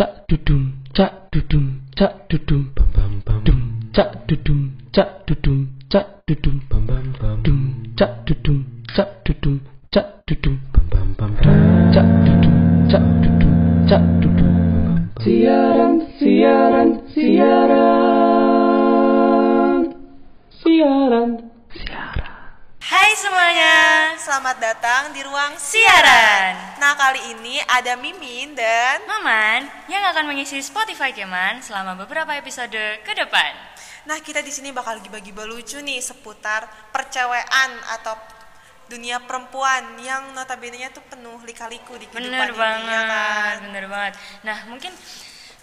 cak 0.00 0.24
dudum 0.32 0.72
cak 0.96 1.12
dudum 1.28 1.76
cak 1.92 2.12
dudum 2.32 2.72
Bam 2.72 2.88
bam 2.96 3.12
bam. 3.20 3.44
dum 3.44 3.60
cak 3.92 4.08
dudum 4.24 4.72
cak 4.96 5.28
dudum 5.28 5.68
cak 5.92 6.06
dudum 6.24 6.56
Bam 6.72 6.88
bam 6.88 7.04
bam. 7.20 7.36
dum 7.44 7.60
cak 8.00 8.24
dudum 8.24 8.64
cak 8.96 9.08
dudum 9.28 9.60
cak 9.92 10.06
dudum 10.24 10.56
Bam 10.72 10.88
bam 10.88 11.08
bam. 11.20 11.36
bam. 11.36 11.92
cak 11.92 12.08
dudum 12.24 12.56
cak 12.88 13.04
dudum 13.20 13.52
cak 13.84 14.00
dudum 14.24 14.48
siaran 15.20 15.92
siaran 16.16 16.88
siaran 17.12 18.48
siaran 20.48 21.30
siaran 21.76 22.40
Hai 22.90 23.14
semuanya, 23.14 23.76
selamat 24.18 24.56
datang 24.58 25.14
di 25.14 25.22
ruang 25.22 25.54
siaran. 25.54 26.74
Nah 26.82 26.89
kali 27.10 27.34
ini 27.34 27.58
ada 27.66 27.98
Mimin 27.98 28.54
dan 28.54 29.02
Maman 29.02 29.66
yang 29.90 29.98
akan 30.14 30.30
mengisi 30.30 30.62
Spotify 30.62 31.10
Keman 31.10 31.58
selama 31.58 31.98
beberapa 31.98 32.30
episode 32.38 32.78
ke 33.02 33.12
depan. 33.18 33.50
Nah 34.06 34.22
kita 34.22 34.38
di 34.46 34.54
sini 34.54 34.70
bakal 34.70 35.02
gibah-gibah 35.02 35.42
lucu 35.42 35.82
nih 35.82 35.98
seputar 35.98 36.70
percewean 36.94 37.70
atau 37.98 38.14
dunia 38.86 39.18
perempuan 39.26 39.98
yang 39.98 40.30
notabene-nya 40.38 40.94
tuh 40.94 41.02
penuh 41.10 41.34
lika-liku 41.42 41.98
di 41.98 42.06
kehidupan 42.06 42.30
Bener 42.30 42.54
ini, 42.54 42.62
banget, 42.62 42.94
ya 42.94 43.02
kan? 43.02 43.54
bener 43.58 43.84
banget. 43.90 44.14
Nah 44.46 44.58
mungkin 44.70 44.94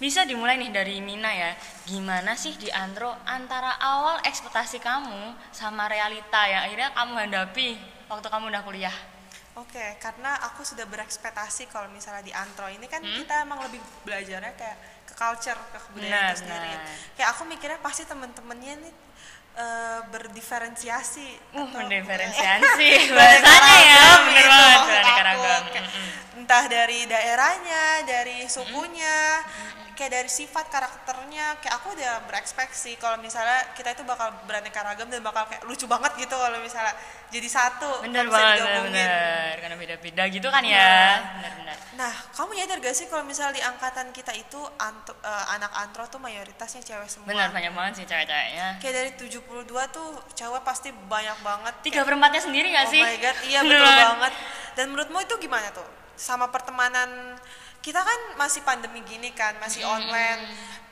bisa 0.04 0.27
dimulai 0.27 0.59
nih 0.59 0.76
dari 0.76 0.99
Mina 0.99 1.32
ya. 1.32 1.55
Gimana 1.88 2.35
sih 2.35 2.59
di 2.59 2.68
antro 2.76 3.16
antara 3.23 3.79
awal 3.79 4.20
ekspektasi 4.27 4.84
kamu 4.84 5.32
sama 5.55 5.88
realita 5.88 6.43
yang 6.43 6.68
akhirnya 6.68 6.91
kamu 6.91 7.13
hadapi 7.23 7.79
waktu 8.12 8.27
kamu 8.27 8.52
udah 8.52 8.63
kuliah? 8.68 8.98
Oke, 9.57 9.97
karena 9.97 10.38
aku 10.43 10.61
sudah 10.61 10.85
berekspektasi 10.85 11.65
kalau 11.65 11.89
misalnya 11.89 12.21
di 12.21 12.29
antro 12.29 12.70
ini 12.70 12.85
kan 12.85 13.02
Hmm? 13.02 13.17
kita 13.17 13.41
emang 13.41 13.57
lebih 13.59 13.81
belajarnya 14.03 14.53
kayak 14.53 14.77
ke 15.03 15.13
culture, 15.13 15.57
ke 15.67 15.77
kebudayaan 15.81 16.13
Benar, 16.13 16.29
itu 16.29 16.39
sendiri. 16.39 16.71
benar. 16.71 16.85
Kayak 17.13 17.29
aku 17.34 17.41
mikirnya 17.43 17.79
pasti 17.79 18.04
temen-temennya 18.04 18.73
nih 18.77 18.93
eh, 19.57 19.99
berdiferensiasi. 20.07 21.27
Uh, 21.51 21.65
atau- 21.65 21.73
mendiferensiasi 21.82 22.90
bahasanya 23.17 23.77
ya, 23.82 24.05
bener 24.21 24.45
gitu 24.45 24.62
banget 24.77 25.26
aku. 25.26 25.45
Entah 26.37 26.63
dari 26.70 26.99
daerahnya, 27.04 27.84
dari 28.05 28.45
sukunya, 28.45 29.41
kayak 29.98 30.13
dari 30.13 30.29
sifat 30.29 30.70
karakternya, 30.70 31.57
kayak 31.57 31.73
aku 31.81 31.98
udah 31.98 32.21
berekspektasi 32.29 33.01
kalau 33.01 33.17
misalnya 33.17 33.73
kita 33.73 33.98
itu 33.98 34.05
bakal 34.05 34.29
beraneka 34.45 34.85
ragam 34.85 35.09
dan 35.09 35.26
bakal 35.26 35.49
kayak 35.49 35.65
lucu 35.65 35.89
banget 35.89 36.13
gitu 36.21 36.37
kalau 36.37 36.62
misalnya 36.62 36.93
jadi 37.34 37.49
satu. 37.49 38.05
Bener 38.05 38.29
banget, 38.29 38.62
bener, 38.62 38.81
bener. 38.87 39.54
Karena 39.57 39.76
beda-beda 39.76 40.23
gitu 40.29 40.48
kan 40.54 40.62
ya. 40.62 41.17
Bener-bener. 41.41 41.76
Nah, 41.98 42.13
kamu 42.37 42.62
nyadar 42.62 42.77
gak 42.77 42.93
sih 42.93 43.09
kalau 43.09 43.26
misalnya 43.26 43.57
di 43.57 43.63
angkatan 43.65 44.13
kita 44.13 44.31
itu 44.37 44.62
antro- 44.77 45.17
eh, 45.26 45.45
anak 45.57 45.73
antro 45.73 46.05
tuh 46.07 46.21
mayoritasnya 46.21 46.85
cewek 46.85 47.09
semua? 47.09 47.27
Bener, 47.34 47.49
banyak 47.49 47.73
banget 47.73 47.93
sih 47.99 48.05
cewek-ceweknya. 48.05 48.77
Kayak 48.77 48.93
dari 48.93 49.11
72 49.17 49.84
tuh 49.89 50.07
cewek 50.37 50.61
pasti 50.61 50.93
banyak 50.93 51.41
banget. 51.41 51.73
Tiga 51.82 52.05
perempatnya 52.05 52.39
sendiri 52.45 52.70
gak 52.70 52.85
oh 52.85 52.93
sih? 52.93 53.01
my 53.01 53.17
god, 53.17 53.37
iya 53.49 53.59
betul 53.67 53.82
banget. 53.82 54.34
Dan 54.77 54.85
menurutmu 54.93 55.17
itu 55.26 55.35
gimana 55.41 55.73
tuh? 55.73 55.89
Sama 56.13 56.48
pertemanan 56.54 57.35
kita 57.88 58.04
kan 58.04 58.20
masih 58.35 58.68
pandemi 58.68 58.99
gini 59.07 59.32
kan, 59.32 59.55
masih 59.63 59.88
online 59.88 60.43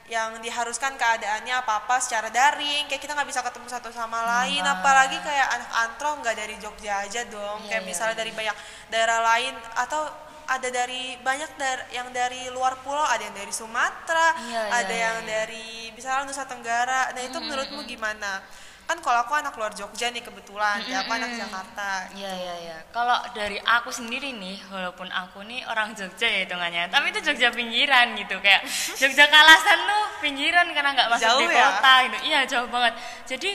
yang 0.06 0.38
diharuskan 0.40 0.96
keadaannya 0.96 1.66
apa-apa 1.66 1.98
secara 1.98 2.30
daring 2.30 2.86
kayak 2.86 3.02
kita 3.02 3.18
nggak 3.18 3.26
bisa 3.26 3.42
ketemu 3.42 3.68
satu 3.68 3.90
sama 3.90 4.22
lain 4.22 4.62
apalagi 4.62 5.18
kayak 5.18 5.48
anak 5.50 5.72
antro 5.82 6.14
nggak 6.22 6.38
dari 6.38 6.56
Jogja 6.62 7.10
aja 7.10 7.26
dong 7.26 7.66
Iya, 7.66 7.70
kayak 7.74 7.84
iya, 7.84 7.90
misalnya 7.90 8.16
dari 8.22 8.30
banyak 8.30 8.54
daerah 8.94 9.20
lain 9.26 9.58
atau 9.74 10.06
ada 10.46 10.70
dari 10.70 11.18
banyak 11.26 11.58
dar- 11.58 11.90
yang 11.90 12.14
dari 12.14 12.54
luar 12.54 12.78
pulau 12.86 13.02
ada 13.02 13.26
yang 13.26 13.34
dari 13.34 13.50
Sumatera 13.50 14.38
Iya, 14.46 14.46
iya, 14.46 14.62
ada 14.78 14.94
iya, 14.94 15.06
yang 15.10 15.18
iya. 15.26 15.30
dari 15.42 15.90
misalnya 15.98 16.30
Nusa 16.30 16.46
Tenggara. 16.46 17.10
Nah 17.18 17.22
itu 17.26 17.38
menurutmu 17.42 17.82
gimana 17.90 18.46
kan 18.86 19.02
kalau 19.02 19.26
aku 19.26 19.34
anak 19.34 19.58
luar 19.58 19.74
Jogja 19.74 20.14
nih 20.14 20.22
kebetulan 20.22 20.78
ya 20.86 21.02
aku 21.02 21.18
anak 21.18 21.34
Jakarta 21.34 22.06
Iya 22.14 22.32
iya 22.38 22.56
iya. 22.70 22.78
Kalau 22.94 23.18
dari 23.34 23.58
aku 23.58 23.90
sendiri 23.90 24.30
nih, 24.32 24.62
walaupun 24.70 25.10
aku 25.10 25.42
nih 25.44 25.66
orang 25.66 25.98
Jogja 25.98 26.30
ya 26.30 26.46
hitungannya, 26.46 26.94
tapi 26.94 27.10
itu 27.10 27.20
Jogja 27.26 27.50
pinggiran 27.50 28.14
gitu 28.14 28.38
kayak 28.40 28.62
Jogja 29.02 29.26
Kalasan 29.26 29.80
tuh 29.90 30.04
pinggiran 30.22 30.70
karena 30.72 30.94
nggak 30.94 31.10
masuk 31.12 31.26
Jauh 31.26 31.42
di 31.42 31.48
ya? 31.50 31.58
kota 31.74 31.94
gitu. 32.06 32.18
Iya 32.30 32.40
jauh 32.46 32.70
banget. 32.70 32.94
Jadi 33.26 33.52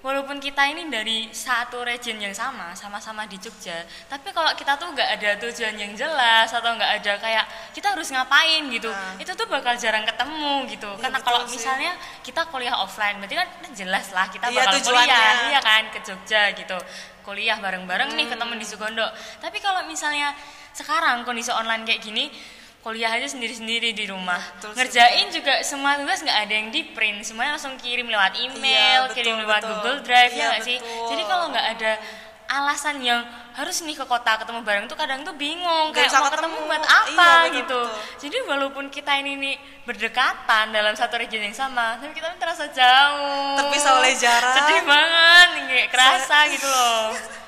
walaupun 0.00 0.40
kita 0.40 0.64
ini 0.66 0.88
dari 0.88 1.28
satu 1.28 1.84
region 1.84 2.16
yang 2.16 2.32
sama, 2.32 2.72
sama-sama 2.72 3.28
di 3.28 3.36
Jogja, 3.36 3.84
tapi 4.08 4.32
kalau 4.32 4.48
kita 4.56 4.74
tuh 4.74 4.88
nggak 4.90 5.08
ada 5.20 5.30
tujuan 5.44 5.76
yang 5.76 5.92
jelas 5.92 6.48
atau 6.48 6.72
nggak 6.72 7.04
ada 7.04 7.12
kayak 7.20 7.44
kita 7.76 7.92
harus 7.92 8.08
ngapain 8.08 8.64
gitu, 8.72 8.88
Nah. 8.88 9.20
itu 9.20 9.32
tuh 9.32 9.44
bakal 9.44 9.76
jarang 9.76 10.08
ketemu 10.08 10.64
gitu. 10.72 10.88
Iya, 10.88 11.02
karena 11.04 11.18
kalau 11.20 11.44
misalnya 11.44 11.92
kita 12.24 12.48
kuliah 12.48 12.76
offline, 12.76 13.20
berarti 13.20 13.36
kan 13.36 13.48
jelas 13.72 14.08
lah 14.10 14.26
kita 14.26 14.48
Iya, 14.48 14.64
bakal 14.64 14.72
tujuannya. 14.80 15.04
kuliah, 15.04 15.34
iya 15.52 15.60
kan 15.60 15.82
ke 15.92 15.98
Jogja 16.00 16.42
gitu 16.56 16.78
kuliah 17.20 17.60
bareng-bareng 17.60 18.16
nih 18.16 18.26
ketemu 18.26 18.56
di 18.56 18.66
Sukondo 18.66 19.04
tapi 19.38 19.60
kalau 19.60 19.84
misalnya 19.84 20.32
sekarang 20.72 21.22
kondisi 21.22 21.52
online 21.52 21.84
kayak 21.84 22.00
gini 22.00 22.32
kuliah 22.80 23.12
aja 23.12 23.28
sendiri-sendiri 23.28 23.92
di 23.92 24.04
rumah 24.04 24.40
Betul 24.56 24.72
ngerjain 24.72 25.28
juga 25.28 25.60
semua 25.60 25.94
tugas 25.94 26.18
nggak 26.18 26.38
ada 26.40 26.54
yang 26.54 26.68
di 26.68 26.80
print 26.86 27.20
semuanya 27.22 27.54
langsung 27.54 27.76
kirim 27.76 28.06
lewat 28.06 28.36
email 28.36 28.56
Iya, 28.56 29.00
betul, 29.04 29.14
kirim 29.14 29.34
lewat 29.38 29.60
betul. 29.60 29.70
Google 29.74 29.98
Drive 30.00 30.32
Iya, 30.32 30.38
ya 30.38 30.46
nggak 30.48 30.62
sih 30.62 30.76
betul. 30.76 31.06
jadi 31.06 31.22
kalau 31.24 31.44
nggak 31.48 31.66
ada 31.70 31.92
alasan 32.50 32.98
yang 32.98 33.22
harus 33.52 33.78
nih 33.78 33.94
ke 33.94 34.02
kota 34.04 34.34
ketemu 34.34 34.60
bareng 34.60 34.84
tuh 34.84 34.96
kadang 34.96 35.22
tuh 35.22 35.30
bingung 35.32 35.92
kayak 35.92 36.10
mau 36.10 36.26
ketemu. 36.26 36.34
ketemu 36.50 36.58
buat 36.66 36.82
Iya, 36.82 36.90
apa 36.90 37.06
betul, 37.38 37.54
gitu 37.54 37.80
betul. 37.80 38.18
jadi 38.18 38.36
walaupun 38.44 38.84
kita 38.88 39.12
ini 39.18 39.32
nih 39.36 39.54
berdekatan 39.84 40.64
dalam 40.70 40.94
satu 40.94 41.14
region 41.14 41.42
yang 41.42 41.54
sama 41.54 41.94
tapi 41.96 42.10
kita 42.10 42.32
terasa 42.36 42.66
jauh 42.66 43.54
Terpisah 43.56 43.92
oleh 43.94 44.12
jarak. 44.14 44.54
sedih 44.56 44.82
banget 44.82 45.48
kayak 45.68 45.88
kerasa 45.90 46.36
gitu 46.48 46.66
loh 46.66 47.12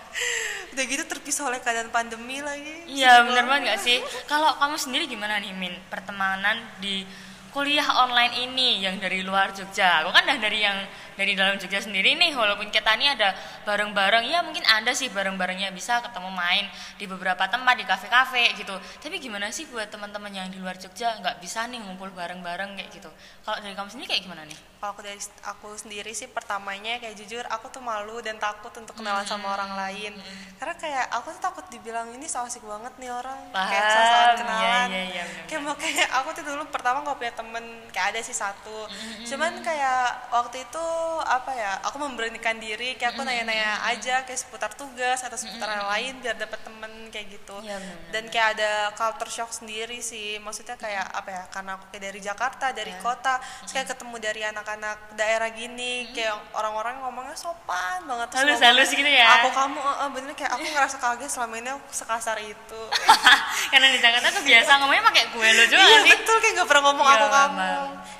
udah 0.72 0.84
gitu 0.88 1.04
terpisah 1.04 1.48
oleh 1.48 1.60
keadaan 1.60 1.92
pandemi 1.92 2.40
lagi 2.40 2.88
Iya 2.88 3.28
bener 3.28 3.44
banget 3.44 3.76
gak 3.76 3.80
sih? 3.84 3.98
Kalau 4.24 4.56
kamu 4.56 4.76
sendiri 4.80 5.04
gimana 5.04 5.36
nih 5.40 5.52
Min? 5.52 5.76
Pertemanan 5.92 6.56
di 6.80 7.04
kuliah 7.52 7.84
online 8.00 8.48
ini 8.48 8.80
yang 8.80 8.96
dari 8.96 9.20
luar 9.20 9.52
Jogja 9.52 10.00
Aku 10.00 10.10
kan 10.16 10.24
udah 10.24 10.40
dari 10.40 10.64
yang 10.64 10.78
dari 11.16 11.32
dalam 11.36 11.60
Jogja 11.60 11.80
sendiri 11.80 12.16
nih 12.16 12.32
Walaupun 12.32 12.68
kita 12.72 12.96
nih 12.96 13.14
ada 13.14 13.36
bareng-bareng. 13.68 14.24
Ya 14.28 14.40
mungkin 14.42 14.64
ada 14.66 14.92
sih 14.96 15.12
bareng-barengnya 15.12 15.70
bisa 15.70 16.00
ketemu 16.02 16.30
main 16.32 16.64
di 16.96 17.04
beberapa 17.06 17.46
tempat 17.46 17.74
di 17.78 17.84
kafe-kafe 17.86 18.56
gitu. 18.58 18.74
Tapi 19.02 19.16
gimana 19.22 19.52
sih 19.54 19.68
buat 19.70 19.88
teman-teman 19.88 20.32
yang 20.32 20.48
di 20.48 20.58
luar 20.58 20.76
Jogja 20.80 21.18
nggak 21.20 21.38
bisa 21.38 21.68
nih 21.68 21.78
ngumpul 21.82 22.10
bareng-bareng 22.12 22.78
kayak 22.78 22.90
gitu? 22.90 23.10
Kalau 23.44 23.58
dari 23.60 23.74
kamu 23.76 23.88
sendiri 23.88 24.08
kayak 24.16 24.24
gimana 24.26 24.44
nih? 24.48 24.72
kalau 24.82 24.98
aku 24.98 25.06
dari 25.06 25.22
aku 25.46 25.68
sendiri 25.78 26.10
sih 26.10 26.26
pertamanya 26.26 26.98
kayak 26.98 27.14
jujur 27.14 27.46
aku 27.46 27.70
tuh 27.70 27.78
malu 27.78 28.18
dan 28.18 28.34
takut 28.42 28.74
untuk 28.74 28.98
kenalan 28.98 29.22
sama 29.22 29.54
orang 29.54 29.78
lain. 29.78 30.10
Karena 30.58 30.74
kayak 30.74 31.06
aku 31.06 31.30
tuh 31.38 31.38
takut 31.38 31.62
dibilang 31.70 32.10
ini 32.10 32.26
so 32.26 32.42
asik 32.42 32.66
banget 32.66 32.90
nih 32.98 33.14
orang. 33.14 33.38
Kayak 33.54 33.78
Paham, 33.78 33.94
sosokan 33.94 34.26
iya, 34.26 34.34
kenalan. 34.42 34.66
iya, 34.66 34.82
iya, 34.82 35.22
bener-bener. 35.22 35.46
kayak 35.46 35.62
makanya 35.62 36.04
aku 36.18 36.28
tuh 36.34 36.44
dulu 36.50 36.62
pertama 36.74 36.98
nggak 37.06 37.14
punya 37.14 37.34
temen 37.38 37.64
kayak 37.94 38.06
ada 38.10 38.20
sih 38.26 38.34
satu. 38.34 38.90
Cuman 39.22 39.62
kayak 39.62 40.34
waktu 40.34 40.66
itu 40.66 40.86
apa 41.26 41.52
ya 41.54 41.72
aku 41.86 41.96
memberanikan 41.98 42.58
diri 42.58 42.94
kayak 42.94 43.16
aku 43.16 43.22
nanya-nanya 43.26 43.82
aja 43.88 44.22
kayak 44.22 44.40
seputar 44.40 44.70
tugas 44.76 45.22
atau 45.22 45.38
seputar 45.38 45.80
yang 45.80 45.88
lain 45.88 46.12
biar 46.20 46.36
dapet 46.38 46.60
temen 46.62 46.92
kayak 47.12 47.28
gitu 47.30 47.54
bener-bener. 47.54 48.08
dan 48.08 48.24
kayak 48.26 48.48
ada 48.52 48.70
culture 48.92 49.28
shock 49.30 49.52
sendiri 49.52 50.00
sih 50.00 50.36
maksudnya 50.38 50.74
kayak 50.74 51.04
apa 51.06 51.28
ya 51.30 51.42
karena 51.46 51.70
aku 51.74 51.84
kayak 51.88 52.02
dari 52.04 52.20
Jakarta 52.20 52.66
dari 52.70 52.90
Iya. 52.90 53.00
kota 53.00 53.34
terus 53.60 53.72
kayak 53.72 53.88
ketemu 53.88 54.16
dari 54.18 54.40
anak-anak 54.42 54.96
daerah 55.12 55.48
gini 55.48 55.92
kayak 56.10 56.32
orang-orang 56.52 56.98
ngomongnya 57.00 57.34
sopan 57.34 58.00
banget 58.02 58.28
Terus 58.32 58.56
Halus-halus 58.56 58.88
ngomong, 58.88 58.98
gitu 58.98 59.10
ya? 59.12 59.26
aku 59.34 59.48
kamu 59.50 59.78
eh, 59.78 60.10
bener 60.10 60.32
kayak 60.32 60.52
aku 60.52 60.64
ngerasa 60.66 60.96
kaget 60.98 61.30
selama 61.30 61.54
ini 61.54 61.68
aku 61.70 61.88
sekasar 61.90 62.36
itu 62.40 62.82
Karena 63.72 63.86
di 63.88 63.98
Jakarta 63.98 64.28
tuh 64.30 64.42
biasa 64.42 64.70
ngomongnya 64.78 65.04
pakai 65.04 65.24
gue 65.28 65.48
lo 65.52 65.64
juga 65.66 65.82
iya 65.82 65.98
sih? 66.00 66.10
betul 66.10 66.36
kayak 66.38 66.54
gak 66.54 66.66
pernah 66.66 66.82
ngomong 66.84 67.04
Iya, 67.04 67.14
aku 67.14 67.28
kamu 67.28 67.70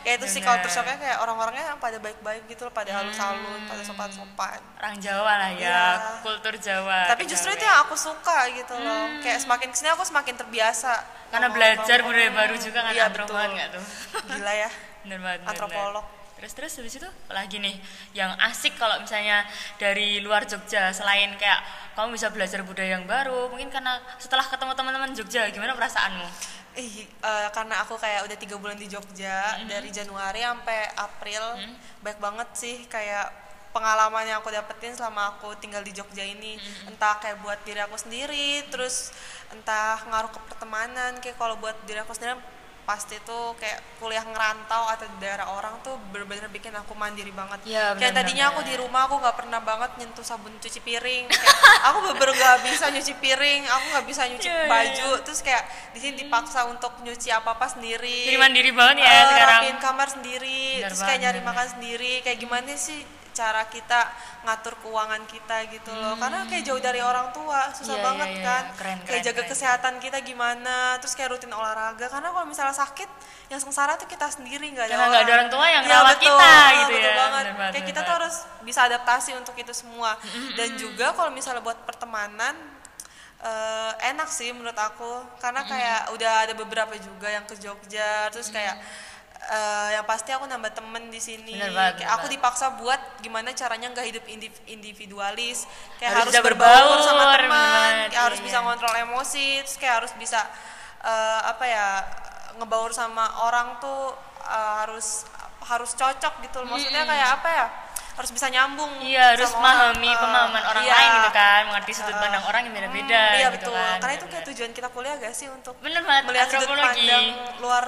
kayak 0.02 0.16
itu 0.18 0.26
sih 0.28 0.40
culture 0.40 0.72
shocknya 0.72 0.96
kayak 0.98 1.18
orang-orangnya 1.20 1.64
pada 1.78 1.96
baik-baik 1.96 2.42
gitu 2.46 2.62
loh 2.62 2.72
pada 2.72 2.90
halus-halus 2.92 3.62
pada 3.64 3.82
sopan-sopan 3.82 4.58
Orang 4.74 4.98
Jawa 4.98 5.32
lah 5.38 5.50
ya, 5.52 5.62
Iya. 5.62 5.82
kultur 6.20 6.54
Jawa. 6.56 7.06
tapi 7.06 7.22
justru 7.24 7.48
itu 7.50 7.62
yang 7.62 7.78
aku 7.80 7.94
suka 7.94 8.50
gitu 8.52 8.74
loh 8.82 9.04
kayak 9.18 9.38
semakin 9.38 9.68
ke 9.68 9.76
sini 9.76 9.88
aku 9.88 10.02
semakin 10.02 10.34
terbiasa 10.36 10.92
Hmm. 10.92 11.06
karena 11.30 11.46
ngomong- 11.46 11.56
belajar 11.56 11.98
ngomong. 11.98 12.08
budaya 12.12 12.30
baru 12.32 12.54
juga 12.56 12.78
kan 12.80 12.92
Iya, 12.92 13.02
antro 13.06 13.24
betul. 13.24 13.34
banget 13.34 13.52
nggak 13.52 13.68
tuh? 13.70 13.84
gila 14.28 14.52
ya 14.52 14.70
Bener 15.02 15.18
banget. 15.18 15.40
Antropolog. 15.44 16.06
Terus 16.34 16.52
terus 16.52 16.72
habis 16.76 16.94
itu 16.94 17.06
lagi 17.28 17.56
nih 17.56 17.74
yang 18.12 18.34
asik 18.40 18.74
kalau 18.74 18.98
misalnya 18.98 19.46
dari 19.76 20.18
luar 20.18 20.42
Jogja 20.42 20.90
selain 20.90 21.34
kayak 21.36 21.58
kamu 21.92 22.12
bisa 22.12 22.28
belajar 22.28 22.60
budaya 22.60 22.94
yang 22.96 23.04
baru 23.04 23.46
mungkin 23.46 23.66
karena 23.68 23.98
setelah 24.16 24.42
ketemu 24.44 24.70
teman-teman 24.72 25.10
Jogja 25.12 25.46
gimana 25.48 25.70
perasaanmu? 25.72 26.26
Ih, 26.74 27.04
eh, 27.04 27.48
karena 27.50 27.78
aku 27.80 27.94
kayak 27.94 28.24
udah 28.24 28.36
tiga 28.36 28.56
bulan 28.56 28.74
di 28.74 28.86
Jogja 28.86 29.54
Hmm. 29.54 29.66
dari 29.66 29.90
Januari 29.90 30.40
sampai 30.40 30.78
April 30.96 31.42
baik 31.98 32.18
banget 32.18 32.48
sih 32.52 32.86
kayak 32.86 33.26
pengalaman 33.72 34.24
yang 34.24 34.38
aku 34.38 34.48
dapetin 34.48 34.92
selama 34.92 35.32
aku 35.32 35.56
tinggal 35.56 35.80
di 35.80 35.90
Jogja 35.90 36.22
ini. 36.22 36.54
Hmm. 36.54 36.90
entah 36.90 37.16
kayak 37.16 37.40
buat 37.40 37.58
diri 37.62 37.80
aku 37.80 37.96
sendiri 37.96 38.62
terus 38.68 39.10
entah 39.50 39.98
ngaruh 40.04 40.28
ke 40.28 40.40
pertemanan 40.46 41.16
kayak 41.18 41.34
kalau 41.34 41.56
buat 41.56 41.74
diri 41.82 41.98
aku 41.98 42.12
sendiri 42.12 42.36
pasti 42.82 43.14
tuh 43.22 43.54
kayak 43.56 43.78
kuliah 43.96 44.20
ngerantau 44.20 44.90
atau 44.90 45.06
di 45.06 45.22
daerah 45.22 45.46
orang 45.48 45.70
tuh 45.80 45.94
bener-bener 46.10 46.50
bikin 46.50 46.74
aku 46.74 46.98
mandiri 46.98 47.30
banget. 47.30 47.62
Iya, 47.62 47.94
kayak 47.94 48.10
tadinya 48.12 48.50
aku 48.50 48.66
di 48.66 48.74
rumah 48.74 49.06
aku 49.06 49.22
nggak 49.22 49.36
pernah 49.38 49.62
banget 49.62 49.90
nyentuh 49.96 50.26
sabun 50.26 50.50
cuci 50.58 50.82
piring. 50.82 51.30
Kayak, 51.30 51.56
aku 51.86 51.96
bener-bener 52.02 52.34
nggak 52.34 52.58
bisa 52.66 52.90
nyuci 52.90 53.14
piring 53.22 53.62
aku 53.70 53.84
nggak 53.86 54.02
bisa 54.04 54.22
nyuci 54.26 54.48
Iya, 54.50 54.58
iya, 54.58 54.68
baju. 54.68 55.10
terus 55.22 55.40
kayak 55.40 55.62
di 55.94 55.98
sini 56.02 56.14
dipaksa 56.18 56.66
untuk 56.66 56.90
nyuci 57.00 57.30
apa 57.30 57.54
apa 57.54 57.70
sendiri. 57.70 58.26
Jadi 58.26 58.36
mandiri 58.36 58.70
banget 58.74 58.96
ya 58.98 59.06
Eh, 59.06 59.24
sekarang. 59.30 59.60
rapiin 59.62 59.78
kamar 59.78 60.08
sendiri 60.10 60.60
Benar 60.74 60.86
terus 60.90 61.00
kayak 61.06 61.18
nyari 61.22 61.40
makan 61.40 61.66
sendiri. 61.70 62.12
Kayak 62.20 62.38
gimana 62.40 62.74
sih 62.74 62.98
cara 63.32 63.64
kita 63.66 64.12
ngatur 64.44 64.76
keuangan 64.78 65.24
kita 65.24 65.64
gitu 65.68 65.88
loh. 65.90 66.14
Karena 66.14 66.44
kayak 66.44 66.62
jauh 66.62 66.78
dari 66.78 67.00
orang 67.00 67.32
tua 67.32 67.72
susah 67.72 67.96
Iya, 67.96 68.04
banget 68.04 68.28
iya, 68.28 68.36
iya. 68.36 68.44
kan. 68.44 68.64
Keren, 68.76 68.98
kayak 68.98 69.06
keren, 69.08 69.22
jaga 69.24 69.34
keren. 69.38 69.50
kesehatan 69.50 69.94
kita 69.98 70.18
gimana 70.20 70.76
terus 70.96 71.12
kayak 71.12 71.32
rutin 71.32 71.50
olahraga. 71.50 72.06
Karena 72.06 72.28
kalau 72.28 72.44
misalnya 72.44 72.72
sakit 72.72 73.08
yang 73.48 73.58
sengsara 73.58 73.96
tuh 73.96 74.06
kita 74.06 74.28
sendiri 74.28 74.68
nggak 74.68 74.86
ada 74.86 74.94
Karena 74.94 75.06
nggak 75.08 75.24
ada 75.24 75.34
orang. 75.34 75.48
tua 75.48 75.66
yang 75.66 75.82
Iya, 75.82 75.92
rawat 75.94 76.08
betul, 76.14 76.24
kita 76.28 76.52
gitu 76.72 76.92
betul 76.92 77.00
ya. 77.02 77.14
banget. 77.18 77.42
Bener 77.42 77.56
kayak 77.56 77.72
bener 77.72 77.88
kita 77.88 77.98
tuh 77.98 78.04
banget. 78.04 78.16
harus 78.20 78.34
bisa 78.62 78.80
adaptasi 78.84 79.30
untuk 79.34 79.54
itu 79.54 79.72
semua. 79.72 80.10
Dan 80.52 80.68
juga 80.76 81.06
kalau 81.12 81.30
misalnya 81.30 81.60
buat 81.60 81.80
pertemanan 81.82 82.54
eh, 83.40 83.92
enak 84.08 84.28
sih 84.28 84.52
menurut 84.52 84.76
aku. 84.76 85.12
Karena 85.38 85.64
kayak 85.64 86.12
udah 86.12 86.32
ada 86.46 86.54
beberapa 86.54 86.94
juga 86.96 87.26
yang 87.26 87.42
ke 87.42 87.56
Jogja 87.56 88.28
terus 88.28 88.48
kayak 88.48 88.78
eh, 89.42 89.88
yang 89.94 90.04
pasti 90.04 90.30
aku 90.30 90.46
nambah 90.46 90.70
temen 90.70 91.08
di 91.08 91.18
sini. 91.18 91.58
Aku 92.14 92.26
dipaksa 92.28 92.76
buat 92.76 92.98
gimana 93.18 93.50
caranya 93.52 93.90
nggak 93.90 94.06
hidup 94.06 94.24
indiv- 94.26 94.62
individualis. 94.66 95.66
Kayak 95.98 96.22
Harus 96.22 96.34
harus, 96.34 96.46
berbaur 96.46 96.98
sama 97.00 97.24
teman 97.34 97.92
kayak 98.08 98.24
harus 98.30 98.38
iya, 98.38 98.46
bisa 98.46 98.58
ngontrol 98.60 98.94
emosi 98.94 99.46
terus 99.64 99.76
kayak 99.76 99.94
harus 100.04 100.12
bisa 100.14 100.40
eh, 101.02 101.40
apa 101.42 101.64
ya 101.66 101.86
ngebaur 102.60 102.92
sama 102.92 103.24
orang 103.42 103.80
tuh 103.80 104.12
eh, 104.44 104.72
harus 104.84 105.24
harus 105.62 105.94
cocok 105.94 106.42
gitu 106.42 106.58
loh. 106.62 106.74
maksudnya 106.74 107.06
kayak 107.06 107.28
apa 107.38 107.48
ya 107.50 107.66
harus 108.12 108.28
bisa 108.28 108.44
nyambung 108.52 108.92
Iya 109.00 109.32
harus 109.32 109.48
memahami 109.56 110.04
Eh, 110.04 110.18
pemahaman 110.20 110.62
orang 110.68 110.84
iya. 110.84 110.92
lain 110.92 111.10
gitu 111.16 111.30
kan, 111.32 111.60
mengerti 111.64 111.92
sudut 111.96 112.12
pandang 112.12 112.44
orang 112.44 112.60
yang 112.68 112.74
beda-beda 112.76 113.22
Hmm, 113.24 113.38
iya 113.40 113.48
gitu 113.56 113.72
betul. 113.72 113.78
kan. 113.78 113.96
karena 114.04 114.14
itu 114.20 114.26
kayak 114.28 114.44
tujuan 114.52 114.70
kita 114.76 114.88
kuliah 114.92 115.14
gak 115.16 115.32
sih 115.32 115.48
untuk 115.48 115.74
Bener 115.80 116.02
banget, 116.04 116.22
melihat 116.28 116.48
sudut 116.50 116.68
pandang 116.76 117.24
luar 117.56 117.84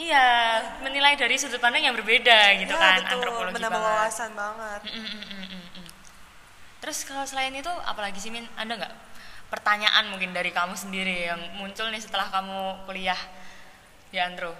Iya, 0.00 0.26
menilai 0.84 1.14
dari 1.20 1.36
sudut 1.36 1.60
pandang 1.60 1.84
yang 1.84 1.92
berbeda 1.98 2.56
gitu 2.56 2.72
ya, 2.72 2.80
kan, 2.84 2.98
betul 3.04 3.20
antropologi 3.20 3.60
menambah 3.60 3.80
banget. 3.84 3.84
wawasan 4.00 4.30
banget 4.32 4.80
Mm, 4.88 5.04
mm, 5.04 5.24
mm, 5.28 5.44
mm, 5.52 5.64
mm. 5.76 5.88
Terus 6.80 6.98
kalau 7.04 7.24
selain 7.28 7.52
itu 7.52 7.68
apalagi 7.84 8.16
sih 8.16 8.32
Min? 8.32 8.48
Ada 8.56 8.72
nggak 8.80 8.94
pertanyaan 9.52 10.04
mungkin 10.08 10.30
dari 10.32 10.50
kamu 10.54 10.72
sendiri 10.72 11.28
yang 11.28 11.40
muncul 11.60 11.86
nih 11.92 12.00
setelah 12.00 12.32
kamu 12.32 12.88
kuliah 12.88 13.18
di 14.08 14.18
Andro? 14.18 14.54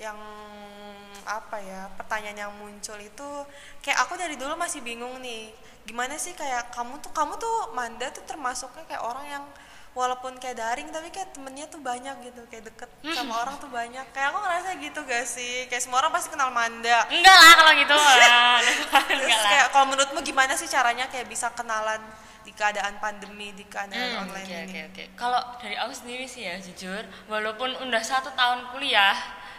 yang 0.00 0.16
apa 1.28 1.60
ya 1.60 1.92
pertanyaan 1.92 2.48
yang 2.48 2.52
muncul 2.56 2.96
itu 2.96 3.28
kayak 3.84 4.00
aku 4.08 4.16
dari 4.16 4.32
dulu 4.40 4.56
masih 4.56 4.80
bingung 4.80 5.20
nih 5.20 5.52
gimana 5.84 6.16
sih 6.16 6.32
kayak 6.32 6.72
kamu 6.72 6.96
tuh 7.04 7.12
kamu 7.12 7.36
tuh 7.36 7.76
Manda 7.76 8.08
tuh 8.08 8.24
termasuknya 8.24 8.80
kayak 8.88 9.04
orang 9.04 9.26
yang 9.28 9.44
walaupun 9.90 10.38
kayak 10.38 10.54
daring 10.54 10.88
tapi 10.88 11.08
kayak 11.08 11.30
temennya 11.30 11.66
tuh 11.66 11.78
banyak 11.78 12.14
gitu 12.22 12.46
kayak 12.46 12.62
deket 12.64 12.86
sama 13.10 13.34
orang 13.38 13.58
tuh 13.58 13.66
banyak 13.68 14.06
kayak 14.08 14.30
aku 14.30 14.38
ngerasa 14.38 14.70
gitu 14.78 15.00
gak 15.02 15.24
sih 15.24 15.66
kayak 15.66 15.82
semua 15.82 15.98
orang 15.98 16.10
pasti 16.10 16.28
kenal 16.28 16.48
Manda 16.48 17.04
Enggak 17.08 17.36
lah 17.36 17.54
kalau 17.56 17.72
gitu 17.74 17.94
Enggak 17.98 18.30
lah. 19.34 19.42
kayak 19.44 19.66
kalau 19.70 19.86
menurutmu 19.88 20.20
gimana 20.20 20.52
sih 20.54 20.66
caranya 20.66 21.06
kayak 21.06 21.26
bisa 21.26 21.50
kenalan 21.50 21.98
di 22.40 22.52
keadaan 22.52 22.96
pandemi 22.98 23.52
di 23.52 23.64
keadaan 23.64 24.00
Hmm, 24.16 24.22
online 24.24 24.46
Oke 24.46 24.56
ini 24.56 24.62
oke 24.64 24.80
oke. 24.88 25.04
Kalau 25.14 25.40
dari 25.58 25.76
aku 25.76 25.92
sendiri 25.92 26.24
sih 26.24 26.42
ya 26.42 26.56
jujur, 26.56 26.98
walaupun 27.26 27.68
udah 27.82 28.00
satu 28.00 28.32
tahun 28.32 28.70
kuliah 28.70 29.12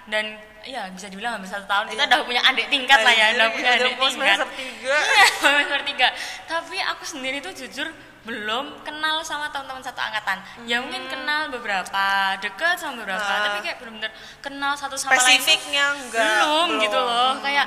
dan 0.08 0.34
ya 0.64 0.90
bisa 0.90 1.06
dibilang 1.06 1.38
hampir 1.38 1.46
satu 1.48 1.68
tahun 1.68 1.86
kita 1.88 2.00
Iya. 2.00 2.10
udah 2.10 2.20
punya 2.26 2.42
adik 2.42 2.68
tingkat 2.68 3.00
lah 3.00 3.14
ya, 3.14 3.26
udah 3.36 3.48
punya 3.52 3.70
adik 3.76 3.94
tingkat. 3.94 4.12
semester 4.12 4.50
tiga. 4.58 4.96
Iya, 4.98 5.28
semester 5.38 5.80
tiga. 5.86 6.08
Tapi 6.48 6.78
aku 6.82 7.04
sendiri 7.06 7.38
tuh 7.40 7.54
jujur 7.54 7.88
belum 8.22 8.86
kenal 8.86 9.26
sama 9.26 9.50
teman-teman 9.50 9.82
satu 9.82 9.98
angkatan. 9.98 10.38
Ya 10.70 10.78
mungkin 10.78 11.10
kenal 11.10 11.50
beberapa, 11.50 12.06
dekat 12.38 12.78
sama 12.78 13.02
beberapa, 13.02 13.18
Hmm. 13.18 13.34
Ah. 13.34 13.44
tapi 13.50 13.58
kayak 13.66 13.78
benar-benar 13.82 14.12
kenal 14.40 14.74
satu 14.78 14.94
sama 14.94 15.18
lain 15.18 15.42
enggak 15.42 16.22
belum, 16.22 16.68
gitu 16.80 16.94
belum. 16.94 17.10
loh 17.10 17.32
kayak 17.42 17.66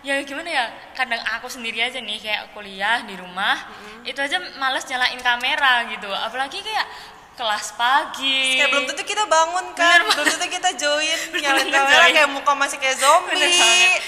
ya 0.00 0.22
gimana 0.22 0.46
ya 0.46 0.64
kadang 0.94 1.18
aku 1.18 1.50
sendiri 1.50 1.82
aja 1.82 1.98
nih 1.98 2.22
kayak 2.22 2.54
kuliah 2.54 3.02
di 3.02 3.18
rumah 3.18 3.58
itu 4.06 4.14
aja 4.14 4.38
males 4.54 4.86
nyalain 4.86 5.18
kamera 5.18 5.82
gitu 5.90 6.06
apalagi 6.06 6.62
kayak 6.62 6.86
kelas 7.36 7.76
pagi 7.76 8.56
kayak 8.56 8.72
belum 8.72 8.84
tentu 8.86 9.04
kita 9.04 9.24
bangun 9.24 9.66
kan 9.72 10.00
Bener 10.00 10.16
belum 10.16 10.26
tentu 10.26 10.48
kita 10.48 10.70
join 10.72 11.18
nyalain 11.36 11.68
kamera 11.68 12.00
join. 12.02 12.14
kayak 12.14 12.30
muka 12.32 12.52
masih 12.52 12.76
kayak 12.76 12.96
zombie 12.96 13.36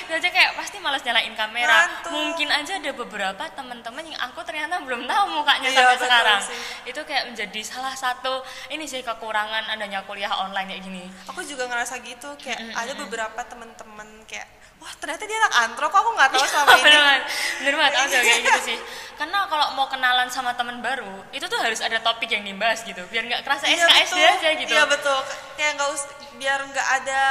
Bener 0.08 0.16
aja 0.16 0.30
kayak 0.30 0.50
pasti 0.56 0.76
malas 0.78 1.04
nyalain 1.04 1.30
kamera. 1.32 1.68
Ngantuk. 1.84 2.10
Mungkin 2.10 2.48
aja 2.48 2.72
ada 2.74 2.90
beberapa 2.90 3.44
teman-teman 3.52 4.02
yang 4.02 4.16
aku 4.18 4.40
ternyata 4.40 4.80
belum 4.80 5.04
tahu 5.04 5.24
mukanya 5.30 5.68
Iya, 5.68 5.76
sampai 5.84 5.96
sekarang. 6.00 6.40
sih. 6.42 6.58
Itu 6.86 7.00
kayak 7.04 7.28
menjadi 7.28 7.60
salah 7.60 7.92
satu 7.92 8.40
ini 8.68 8.82
sih 8.82 9.04
kekurangan 9.04 9.68
adanya 9.68 10.00
kuliah 10.02 10.32
online 10.32 10.64
kayak 10.66 10.82
gini. 10.82 11.04
aku 11.28 11.44
juga 11.44 11.68
ngerasa 11.68 12.00
gitu 12.00 12.32
kayak 12.36 12.72
ada 12.72 12.92
beberapa 12.96 13.40
teman-teman 13.44 14.08
kayak 14.24 14.48
wah 14.78 14.94
ternyata 14.96 15.26
dia 15.26 15.36
anak 15.36 15.52
antro 15.60 15.86
kok 15.86 15.98
aku 15.98 16.10
nggak 16.14 16.30
tahu 16.30 16.44
selama 16.48 16.70
ini 16.70 16.82
bener 16.82 17.00
banget, 17.00 17.22
bener 17.58 17.74
banget, 17.76 17.92
aku 17.92 18.06
juga 18.08 18.22
kayak 18.24 18.40
gitu 18.42 18.60
sih. 18.64 18.78
Karena 19.18 19.44
kalau 19.44 19.74
mau 19.74 19.84
kenalan 19.84 20.28
sama 20.28 20.54
teman 20.54 20.78
baru, 20.78 21.04
itu 21.28 21.42
tuh 21.42 21.58
harus 21.58 21.78
ada 21.78 21.98
topik 21.98 22.30
yang 22.30 22.40
dibahas 22.40 22.80
gitu, 22.80 23.02
biar 23.04 23.26
nggak 23.26 23.42
kerasa 23.42 23.66
Iya, 23.66 23.82
SKSD 23.84 24.14
betul. 24.14 24.30
aja 24.32 24.48
gitu. 24.56 24.70
iya 24.70 24.84
betul 24.86 25.18
kayak 25.52 25.74
nggak 25.74 25.88
us 25.88 26.02
biar 26.32 26.60
nggak 26.64 26.88
ada 26.96 27.22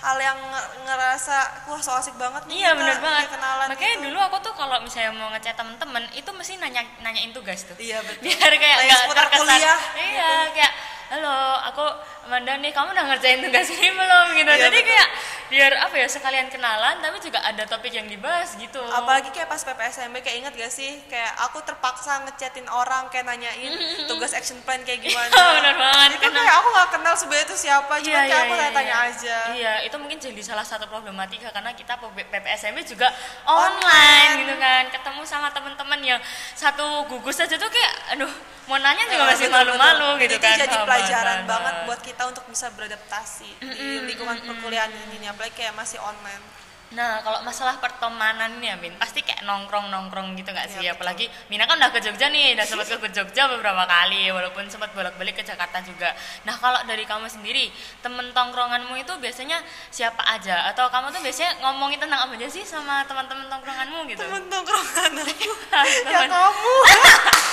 hal 0.00 0.16
yang 0.18 0.38
nge- 0.40 0.68
ngerasa 0.80 1.36
wah 1.68 1.76
so 1.78 1.92
asik 1.92 2.16
banget 2.16 2.40
nih 2.48 2.56
Iya 2.58 2.72
bener 2.72 2.96
banget. 2.98 3.28
kenalan 3.28 3.68
Makanya 3.68 3.94
gitu. 3.94 4.04
dulu 4.08 4.18
aku 4.22 4.36
tuh 4.40 4.54
kalau 4.54 4.80
misalnya 4.80 5.12
mau 5.12 5.28
ngechat 5.28 5.52
temen-temen 5.54 6.08
itu 6.10 6.30
mesti 6.30 6.56
nanya 6.56 6.80
nanyain 6.98 7.28
tugas 7.30 7.62
tuh. 7.62 7.76
Iya, 7.76 8.00
betul. 8.00 8.24
Biar 8.24 8.52
kayak 8.54 8.76
nggak 8.80 9.02
terkesan. 9.12 9.44
kuliah. 9.44 9.80
Iya 9.94 10.30
kayak 10.50 10.72
halo 11.10 11.36
aku 11.66 11.84
Amanda 12.22 12.56
nih 12.56 12.70
kamu 12.70 12.88
udah 12.90 13.04
ngerjain 13.06 13.40
tugas 13.42 13.68
ini 13.68 13.88
belum 13.90 14.26
gitu. 14.32 14.48
Iya, 14.48 14.62
Jadi 14.64 14.78
betul. 14.78 14.88
kayak 14.88 15.08
biar 15.50 15.74
apa 15.82 15.98
ya 15.98 16.06
sekalian 16.06 16.46
kenalan 16.46 17.02
tapi 17.02 17.18
juga 17.18 17.42
ada 17.42 17.66
topik 17.66 17.90
yang 17.90 18.06
dibahas 18.06 18.54
gitu. 18.54 18.78
apalagi 18.94 19.34
kayak 19.34 19.50
pas 19.50 19.58
PPSMB 19.66 20.22
kayak 20.22 20.36
inget 20.46 20.54
gak 20.54 20.72
sih? 20.72 21.02
Kayak 21.10 21.34
aku 21.42 21.58
terpaksa 21.66 22.22
ngechatin 22.22 22.70
orang 22.70 23.10
kayak 23.10 23.26
nanyain 23.26 23.74
tugas 24.10 24.30
action 24.30 24.62
plan 24.62 24.78
kayak 24.86 25.02
gimana. 25.02 25.34
Bener 25.34 25.74
banget, 25.74 26.10
itu 26.22 26.28
kayak 26.30 26.54
aku 26.62 26.68
gak 26.70 26.88
kenal 26.94 27.14
sebenarnya 27.18 27.44
itu 27.50 27.56
siapa 27.58 27.94
cuma 27.98 28.06
Iya, 28.06 28.20
kayak 28.22 28.30
iya, 28.30 28.38
aku 28.38 28.52
iya, 28.54 28.60
tanya-tanya 28.62 28.94
iya. 28.94 29.10
aja. 29.10 29.36
Iya, 29.50 29.72
itu 29.90 29.96
mungkin 29.98 30.18
jadi 30.22 30.42
salah 30.46 30.62
satu 30.62 30.86
problematika 30.86 31.50
karena 31.50 31.74
kita 31.74 31.98
PPSMB 31.98 32.78
juga 32.86 33.10
online 33.42 34.46
gitu 34.46 34.54
kan, 34.54 34.82
ketemu 34.94 35.20
sama 35.26 35.50
teman-teman 35.50 36.00
yang 36.00 36.20
satu 36.54 37.10
gugus 37.10 37.42
aja 37.42 37.58
tuh 37.58 37.66
kayak, 37.66 37.92
aduh, 38.14 38.30
mau 38.70 38.78
nanya 38.78 39.02
juga 39.04 39.26
Eh, 39.26 39.30
masih 39.34 39.48
malu-malu 39.50 40.08
gitu 40.22 40.38
itu 40.38 40.46
kan. 40.46 40.54
jadi 40.54 40.76
pelajaran 40.80 41.38
paham, 41.42 41.50
banget 41.50 41.74
buat 41.90 42.00
kita 42.00 42.22
untuk 42.30 42.46
bisa 42.46 42.70
beradaptasi 42.70 43.50
di 43.58 44.06
lingkungan 44.06 44.38
perkuliahan 44.38 44.94
ini 45.10 45.26
apalagi 45.26 45.58
kayak 45.58 45.74
masih 45.74 45.98
online 45.98 46.62
Nah, 46.90 47.22
kalau 47.22 47.38
masalah 47.46 47.78
pertemanan 47.78 48.58
nih 48.58 48.74
ya, 48.74 48.76
Min, 48.82 48.90
pasti 48.98 49.22
kayak 49.22 49.46
nongkrong-nongkrong 49.46 50.34
gitu 50.34 50.50
nggak 50.50 50.66
sih? 50.66 50.82
Iya, 50.82 50.90
betul. 50.90 51.06
Apalagi 51.06 51.26
Mina 51.46 51.62
kan 51.62 51.78
udah 51.78 51.94
ke 51.94 52.02
Jogja 52.02 52.26
nih, 52.26 52.58
udah 52.58 52.66
sempat 52.66 52.90
ke 52.90 53.08
Jogja 53.14 53.46
beberapa 53.46 53.86
kali, 53.86 54.26
walaupun 54.34 54.66
sempat 54.66 54.90
bolak-balik 54.90 55.38
ke 55.38 55.46
Jakarta 55.46 55.78
juga. 55.86 56.10
Nah, 56.42 56.58
kalau 56.58 56.82
dari 56.82 57.06
kamu 57.06 57.30
sendiri, 57.30 57.70
temen 58.02 58.34
tongkronganmu 58.34 58.98
itu 58.98 59.12
biasanya 59.22 59.62
siapa 59.86 60.18
aja? 60.34 60.66
Atau 60.66 60.90
kamu 60.90 61.14
tuh 61.14 61.22
biasanya 61.22 61.62
ngomongin 61.62 62.02
tentang 62.02 62.26
apa 62.26 62.34
aja 62.34 62.50
sih 62.50 62.66
sama 62.66 63.06
teman-teman 63.06 63.46
tongkronganmu 63.46 64.10
gitu? 64.10 64.26
temen 64.26 64.50
tongkrongan 64.50 65.14
aku 65.14 65.50
ya 66.10 66.20
kamu 66.26 66.74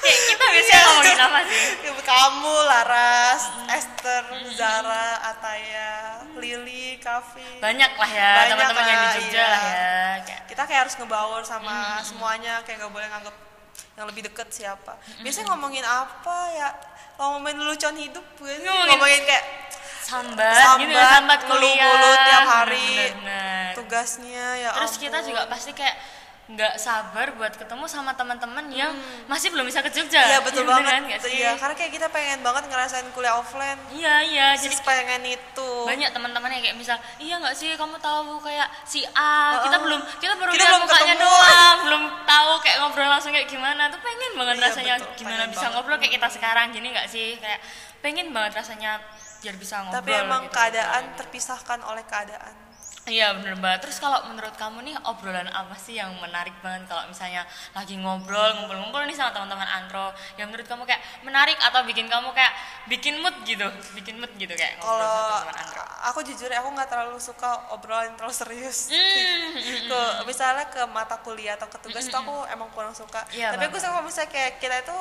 Kayak 0.00 0.20
kita 0.26 0.44
biasanya 0.46 0.82
ngomongin 0.86 1.18
apa 1.20 1.38
sih? 1.44 1.62
kamu 2.04 2.54
Laras 2.64 3.42
Esther 3.66 4.24
Zara 4.52 5.06
Ataya 5.24 5.90
Lili 6.36 6.96
Kavi 6.98 7.58
Banyak 7.58 7.92
lah 7.94 8.10
ya 8.10 8.32
teman-teman 8.46 8.84
yang 8.84 9.00
di 9.00 9.08
Jogja 9.18 9.34
iya. 9.34 9.46
lah 9.46 9.62
ya. 9.62 9.92
Kayak 10.22 10.42
kita 10.46 10.62
kayak 10.64 10.80
harus 10.84 10.94
ngebaur 10.96 11.40
sama 11.42 11.76
semuanya 12.00 12.60
kayak 12.62 12.76
nggak 12.78 12.92
boleh 12.92 13.08
nganggap 13.08 13.34
yang 13.94 14.06
lebih 14.06 14.22
deket 14.24 14.48
siapa 14.50 14.92
biasanya 15.22 15.54
ngomongin 15.54 15.82
apa 15.82 16.38
ya 16.50 16.68
ngomongin 17.14 17.56
lelucon 17.56 17.94
hidup 17.94 18.26
gue. 18.36 18.52
Ngomongin- 18.58 18.88
ngomongin 18.90 19.22
kayak 19.24 19.44
sambat, 20.02 20.52
sambat 20.52 20.80
gitu 20.82 20.92
ya, 20.92 21.06
sambat 21.08 21.40
kuliah. 21.40 21.56
ngeluh-ngeluh 21.56 22.16
tiap 22.20 22.44
hari 22.44 22.90
Bener-bener. 23.08 23.72
tugasnya 23.72 24.46
ya 24.58 24.70
Terus 24.74 24.94
kita 24.98 25.16
ampun. 25.16 25.28
juga 25.32 25.42
pasti 25.48 25.70
kayak 25.72 25.96
nggak 26.44 26.76
sabar 26.76 27.32
buat 27.34 27.56
ketemu 27.56 27.88
sama 27.88 28.12
teman-teman 28.12 28.68
yang 28.68 28.92
masih 29.24 29.48
belum 29.48 29.64
bisa 29.64 29.80
ke 29.80 29.88
Jogja. 29.88 30.20
Iya 30.20 30.44
betul 30.44 30.68
bener 30.68 30.84
banget 30.84 31.16
kan, 31.16 31.24
sih? 31.24 31.40
iya 31.40 31.56
karena 31.56 31.72
kayak 31.72 31.92
kita 31.92 32.06
pengen 32.08 32.44
banget 32.44 32.68
ngerasain 32.68 33.08
kuliah 33.10 33.32
offline 33.34 33.80
Iya 33.88 34.14
iya. 34.22 34.48
Jadi 34.52 34.76
pengen 34.80 35.24
itu 35.24 35.70
banyak 35.82 36.12
teman-teman 36.12 36.52
yang 36.52 36.60
kayak 36.60 36.76
misal, 36.76 36.96
iya 37.16 37.40
nggak 37.40 37.56
sih 37.56 37.72
kamu 37.72 37.96
tahu 37.96 38.36
kayak 38.38 38.68
si 38.84 39.00
A, 39.10 39.56
kita 39.58 39.72
Heeh. 39.72 39.82
belum 39.82 40.00
kita 40.20 40.34
baru 40.36 40.50
Kita 40.52 40.64
belum 40.66 40.80
mukanya 40.84 41.14
ketemu. 41.14 41.24
doang, 41.24 41.76
belum 41.80 42.02
tahu 42.22 42.50
kayak 42.60 42.76
ngobrol 42.78 43.08
langsung 43.08 43.32
kayak 43.32 43.48
gimana. 43.48 43.82
Tuh 43.88 44.00
pengen 44.00 44.30
banget 44.36 44.54
Iya, 44.54 44.64
rasanya 44.68 44.94
betul, 45.00 45.16
gimana 45.16 45.42
bisa 45.46 45.56
banget. 45.58 45.72
ngobrol 45.72 45.96
kayak 45.96 46.12
kita 46.14 46.28
sekarang 46.28 46.66
gini 46.70 46.88
nggak 46.92 47.08
sih? 47.08 47.28
Kayak 47.40 47.60
pengen 47.98 48.26
banget 48.30 48.52
rasanya 48.60 49.00
biar 49.40 49.56
bisa 49.56 49.80
ngobrol 49.80 49.96
tapi 49.98 50.10
emang 50.14 50.42
gitu. 50.44 50.52
keadaan 50.52 51.02
terpisahkan 51.16 51.80
oleh 51.84 52.04
keadaan 52.04 52.52
Iya 53.04 53.36
bener 53.36 53.60
banget. 53.60 53.84
Terus 53.84 54.00
kalau 54.00 54.16
menurut 54.32 54.56
kamu 54.56 54.80
nih 54.80 54.96
obrolan 55.04 55.44
apa 55.52 55.76
sih 55.76 56.00
yang 56.00 56.08
menarik 56.24 56.56
banget? 56.64 56.88
Kalau 56.88 57.04
misalnya 57.04 57.44
lagi 57.76 58.00
ngobrol 58.00 58.56
ngumpul-ngumpul 58.56 59.04
nih 59.04 59.12
sama 59.12 59.28
teman-teman 59.28 59.68
antro 59.68 60.08
yang 60.40 60.48
menurut 60.48 60.64
kamu 60.64 60.88
kayak 60.88 61.04
menarik 61.20 61.60
atau 61.60 61.84
bikin 61.84 62.08
kamu 62.08 62.32
kayak 62.32 62.56
bikin 62.88 63.20
mood 63.20 63.36
gitu, 63.44 63.68
bikin 63.92 64.16
mood 64.16 64.32
gitu 64.40 64.56
kayak 64.56 64.80
ngobrol 64.80 65.04
sama 65.04 65.20
kalau 65.20 65.40
teman 65.44 65.56
antro. 65.60 65.82
aku 65.84 66.18
jujur 66.24 66.48
ya, 66.48 66.64
aku 66.64 66.72
nggak 66.72 66.88
terlalu 66.88 67.20
suka 67.20 67.50
obrolan 67.76 68.16
terlalu 68.16 68.32
serius. 68.32 68.88
Hmm, 68.88 69.52
ke 69.84 70.00
misalnya 70.24 70.64
ke 70.72 70.82
mata 70.88 71.20
kuliah 71.20 71.60
atau 71.60 71.68
ke 71.68 71.76
tugas 71.84 72.08
tuh 72.08 72.16
aku 72.24 72.48
emang 72.48 72.72
kurang 72.72 72.96
suka. 72.96 73.20
Iya, 73.36 73.52
tapi 73.52 73.68
aku 73.68 73.76
suka 73.84 74.00
misalnya 74.00 74.32
kayak 74.32 74.52
kita 74.64 74.80
itu 74.80 74.98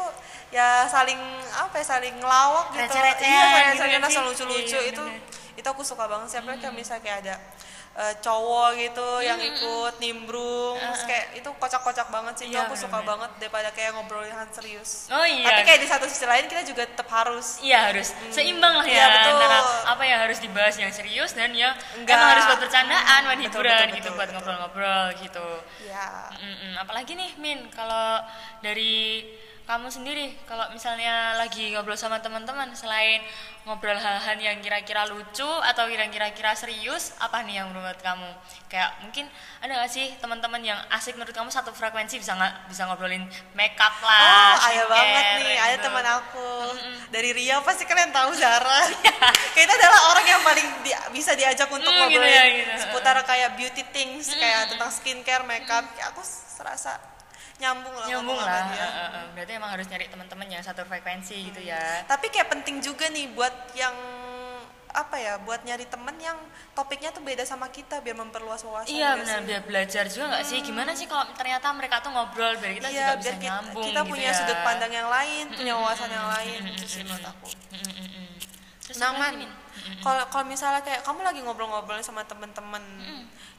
ya 0.51 0.83
saling 0.91 1.19
apa 1.55 1.75
ya 1.79 1.85
saling 1.87 2.15
ngelawak 2.19 2.67
gitu. 2.75 2.99
Iya 2.99 3.47
gitu 3.71 3.83
sih? 3.87 4.03
asal 4.03 4.23
lucu-lucu 4.27 4.75
Iya, 4.75 4.91
itu 4.91 5.03
bener. 5.07 5.55
itu 5.55 5.67
aku 5.71 5.87
suka 5.87 6.03
banget 6.11 6.27
sih. 6.35 6.37
Apalagi 6.43 6.67
kayak 6.67 6.75
misalnya 6.75 6.99
kayak 6.99 7.19
ada 7.23 7.35
eh, 7.93 8.15
cowok 8.19 8.73
gitu 8.75 9.07
yang 9.21 9.37
ikut 9.37 9.93
nimbrung 9.97 10.75
terus 10.75 11.05
kayak 11.05 11.25
itu 11.33 11.49
kocak-kocak 11.53 12.09
banget 12.09 12.33
sih 12.35 12.45
itu 12.47 12.53
Iya, 12.53 12.65
aku 12.65 12.73
suka 12.73 12.89
bener-bener. 12.95 13.09
banget 13.09 13.31
daripada 13.37 13.69
kayak 13.69 13.91
ngobrolin 13.93 14.29
hal 14.29 14.49
serius 14.49 15.07
Oh 15.09 15.21
iya. 15.21 15.45
tapi 15.45 15.61
kayak 15.61 15.79
di 15.79 15.85
satu 15.85 16.05
sisi 16.05 16.25
lain 16.25 16.45
kita 16.45 16.63
juga 16.63 16.83
tetap 16.83 17.05
harus 17.07 17.61
Iya 17.61 17.89
harus 17.89 18.09
seimbang 18.29 18.73
lah 18.75 18.85
ya 18.85 18.93
Iya, 18.93 19.05
betul. 19.07 19.31
antara 19.35 19.57
apa 19.87 20.03
yang 20.03 20.19
harus 20.19 20.39
dibahas 20.39 20.75
yang 20.75 20.89
serius 20.89 21.31
dan 21.31 21.53
yang 21.53 21.73
Enggak. 21.93 22.17
emang 22.17 22.29
harus 22.33 22.43
buat 22.47 22.59
bercandaan, 22.61 23.19
buat 23.23 23.39
hiburan 23.39 23.73
betul, 23.77 23.93
gitu, 23.93 24.09
betul, 24.09 24.17
buat 24.17 24.29
ngobrol-ngobrol 24.33 25.05
gitu. 25.21 25.47
ya 25.85 26.09
Mm-mm. 26.33 26.73
Apalagi 26.75 27.13
nih 27.13 27.31
Min, 27.37 27.69
kalau 27.69 28.25
dari 28.59 29.21
kamu 29.63 29.87
sendiri, 29.87 30.35
kalau 30.43 30.67
misalnya 30.69 31.39
lagi 31.39 31.71
ngobrol 31.71 31.95
sama 31.95 32.19
teman-teman, 32.19 32.67
selain 32.73 33.23
ngobrol 33.63 33.95
hal-hal 33.95 34.35
yang 34.35 34.59
kira-kira 34.59 35.07
lucu 35.07 35.47
atau 35.63 35.87
yang 35.87 36.11
kira-kira 36.11 36.51
serius, 36.51 37.15
apa 37.17 37.47
nih 37.47 37.63
yang 37.63 37.71
menurut 37.71 37.95
kamu? 37.99 38.27
Kayak 38.67 38.91
mungkin 38.99 39.23
ada 39.63 39.79
gak 39.79 39.87
sih 39.87 40.11
teman-teman 40.19 40.59
yang 40.59 40.75
asik 40.91 41.15
menurut 41.15 41.31
kamu 41.31 41.47
satu 41.47 41.71
frekuensi 41.71 42.19
bisa 42.19 42.35
nggak 42.35 42.67
bisa 42.67 42.83
ngobrolin 42.85 43.23
makeup 43.53 43.95
Oh, 43.95 44.07
lah, 44.09 44.59
ada 44.59 44.83
skincare, 44.83 44.91
banget 44.91 45.25
nih. 45.39 45.55
Ada 45.55 45.75
gitu. 45.79 45.83
teman 45.87 46.05
aku 46.11 46.47
dari 47.07 47.29
Riau 47.31 47.63
pasti 47.63 47.87
kalian 47.87 48.11
tahu 48.11 48.35
Zara. 48.35 48.83
kayak 49.55 49.63
itu 49.63 49.73
adalah 49.79 50.01
orang 50.11 50.25
yang 50.27 50.41
paling 50.43 50.67
di- 50.83 51.01
bisa 51.15 51.31
diajak 51.33 51.71
untuk 51.71 51.87
gitu 51.87 51.99
ngobrolin 52.03 52.27
ya, 52.27 52.43
gitu. 52.51 52.71
seputar 52.83 53.15
kayak 53.23 53.55
beauty 53.55 53.83
things, 53.95 54.27
kayak 54.27 54.75
tentang 54.75 54.91
skincare, 54.91 55.47
makeup. 55.47 55.87
Kayak 55.95 56.11
aku 56.11 56.19
serasa 56.25 56.99
nyambung 57.61 57.93
lah 57.93 58.05
nyambung 58.09 58.39
lah. 58.39 58.65
eh, 58.73 58.83
eh, 58.83 59.09
eh. 59.13 59.25
Berarti 59.37 59.51
emang 59.53 59.71
harus 59.71 59.85
nyari 59.87 60.05
teman-teman 60.09 60.47
yang 60.49 60.63
satu 60.65 60.81
frekuensi 60.83 61.53
gitu 61.53 61.61
ya. 61.61 62.01
Tapi 62.09 62.27
kayak 62.33 62.49
penting 62.49 62.81
juga 62.81 63.07
nih 63.09 63.29
buat 63.31 63.53
yang 63.77 63.93
apa 64.93 65.17
ya 65.17 65.41
buat 65.41 65.65
nyari 65.65 65.89
temen 65.89 66.13
yang 66.21 66.37
topiknya 66.77 67.09
tuh 67.09 67.25
beda 67.25 67.41
sama 67.41 67.65
kita 67.73 67.97
biar 68.05 68.13
memperluas 68.13 68.61
wawasan 68.61 68.93
Iya 68.93 69.17
benar 69.17 69.41
sih? 69.41 69.45
biar 69.49 69.61
belajar 69.65 70.03
juga 70.05 70.25
nggak 70.29 70.45
sih 70.45 70.57
gimana 70.61 70.93
sih 70.93 71.09
kalau 71.09 71.25
ternyata 71.33 71.65
mereka 71.73 71.97
tuh 72.05 72.13
ngobrol 72.13 72.53
biar 72.61 72.77
kita 72.77 72.87
iya 72.93 73.09
juga 73.09 73.13
bisa 73.17 73.25
biar 73.25 73.35
kita, 73.41 73.45
nyambung 73.49 73.85
kita 73.89 74.01
gitu 74.05 74.11
punya 74.13 74.29
ya. 74.29 74.37
sudut 74.37 74.59
pandang 74.61 74.93
yang 74.93 75.09
lain 75.09 75.45
punya 75.49 75.73
wawasan 75.73 76.09
yang 76.13 76.27
lain 76.29 76.59
itu 76.77 76.85
sih 76.85 77.01
menurut 77.01 77.25
aku 77.25 77.49
Terus 78.85 78.97
nah 79.01 79.11
man 79.17 79.33
kalau 80.05 80.23
kalau 80.29 80.45
misalnya 80.45 80.85
kayak 80.85 81.01
kamu 81.01 81.25
lagi 81.25 81.39
ngobrol-ngobrol 81.41 81.97
sama 82.05 82.21
temen-temen 82.29 82.83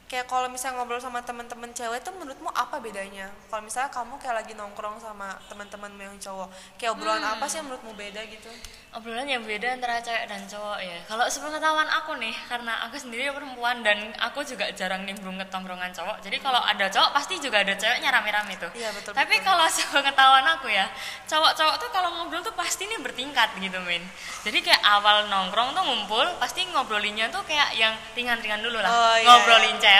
kayak 0.05 0.29
kalau 0.29 0.45
misalnya 0.45 0.77
ngobrol 0.77 1.01
sama 1.01 1.25
temen-temen 1.25 1.73
cewek 1.73 1.97
itu 1.97 2.11
menurutmu 2.13 2.53
apa 2.53 2.77
bedanya? 2.77 3.25
Kalau 3.49 3.65
misalnya 3.65 3.89
kamu 3.89 4.13
kayak 4.21 4.35
lagi 4.37 4.53
nongkrong 4.53 5.01
sama 5.01 5.33
teman-teman 5.49 5.89
yang 5.97 6.15
cowok 6.21 6.47
kayak 6.77 6.93
obrolan 6.93 7.25
Mm. 7.25 7.33
apa 7.33 7.45
sih 7.49 7.57
yang 7.57 7.65
menurutmu 7.65 7.93
beda 7.97 8.21
gitu? 8.29 8.49
Obrolan 8.95 9.27
yang 9.27 9.43
beda 9.43 9.75
antara 9.75 9.99
cewek 9.99 10.29
dan 10.29 10.45
cowok 10.45 10.79
ya. 10.79 10.99
Kalau 11.09 11.25
sepengetahuan 11.27 11.89
aku 11.89 12.15
nih 12.15 12.31
karena 12.47 12.85
aku 12.87 12.95
sendiri 12.95 13.27
perempuan 13.33 13.83
dan 13.83 13.97
aku 14.21 14.45
juga 14.45 14.69
jarang 14.71 15.03
nimbrung 15.03 15.35
ke 15.35 15.45
tongkrongan 15.49 15.91
cowok 15.91 16.23
jadi 16.23 16.37
kalau 16.39 16.61
ada 16.63 16.85
cowok 16.87 17.11
pasti 17.11 17.35
juga 17.41 17.65
ada 17.65 17.73
ceweknya 17.75 18.13
rame-rame 18.13 18.55
tuh. 18.55 18.71
Iya, 18.71 18.93
betul, 18.93 19.11
tapi 19.11 19.35
betul. 19.41 19.47
kalau 19.51 19.65
sepengetahuan 19.75 20.45
aku 20.47 20.69
ya 20.69 20.85
cowok-cowok 21.25 21.75
tuh 21.81 21.89
kalau 21.91 22.09
ngobrol 22.13 22.39
tuh 22.39 22.53
pasti 22.53 22.85
nih 22.85 23.01
bertingkat 23.01 23.57
gitu 23.57 23.81
min. 23.83 24.05
Jadi 24.45 24.61
kayak 24.61 24.79
awal 24.85 25.27
nongkrong 25.27 25.73
tuh 25.73 25.81
ngumpul 25.81 26.25
pasti 26.37 26.63
ngobrolinnya 26.69 27.27
tuh 27.33 27.41
kayak 27.43 27.73
yang 27.75 27.91
ringan-ringan 28.13 28.61
dulu 28.61 28.77
lah. 28.79 28.87
Oh, 28.93 29.15
iya, 29.17 29.25
ngobrolin 29.27 29.75
cewek 29.75 29.94